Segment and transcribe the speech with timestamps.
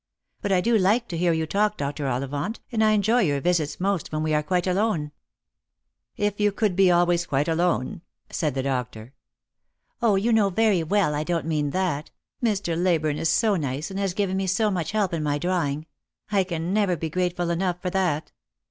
[0.41, 2.07] But I do like to hear you talk, Dr.
[2.07, 6.23] Ollivant, and I enjoy your visits most when we are quite alone." 72 jjost for
[6.25, 8.01] Love." If you could be always quite alone,"
[8.31, 9.13] said the doctor."
[10.01, 12.09] 0, you know very well, I don't mean that.
[12.43, 12.75] Mr.
[12.75, 15.85] Leyburne is so nice, and has given me such help in my drawing;
[16.31, 18.31] I can never be grateful enough for that.